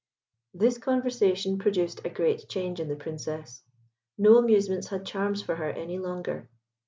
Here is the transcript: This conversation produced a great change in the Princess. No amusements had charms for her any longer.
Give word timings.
This 0.55 0.79
conversation 0.79 1.59
produced 1.59 2.01
a 2.03 2.09
great 2.09 2.49
change 2.49 2.79
in 2.79 2.87
the 2.87 2.95
Princess. 2.95 3.61
No 4.17 4.37
amusements 4.39 4.87
had 4.87 5.05
charms 5.05 5.43
for 5.43 5.55
her 5.57 5.69
any 5.69 5.99
longer. 5.99 6.49